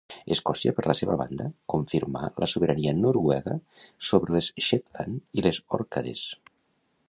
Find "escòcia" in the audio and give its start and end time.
0.35-0.71